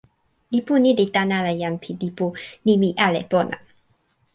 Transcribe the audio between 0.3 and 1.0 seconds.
lipu ni